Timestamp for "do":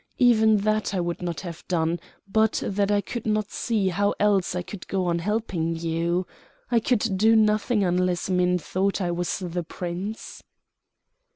7.19-7.35